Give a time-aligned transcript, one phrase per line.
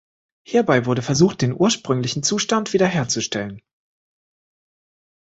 [0.47, 3.61] Hierbei wurde versucht, den ursprünglichen Zustand wiederherzustellen.